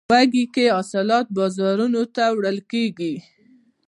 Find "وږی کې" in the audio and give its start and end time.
0.13-0.65